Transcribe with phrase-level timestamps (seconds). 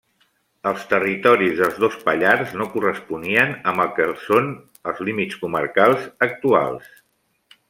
[0.69, 4.51] Els territoris dels dos Pallars no corresponien amb el que són
[4.93, 6.91] els límits comarcals actuals.